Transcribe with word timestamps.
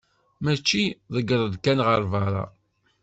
mačči 0.43 0.83
ḍegger-d 1.13 1.55
kan 1.63 1.79
ar 1.93 2.01
berra. 2.11 2.45